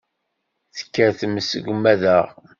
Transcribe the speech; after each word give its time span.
Tekker 0.75 1.09
tmes 1.19 1.49
deg 1.55 1.65
umadaɣ 1.73 2.25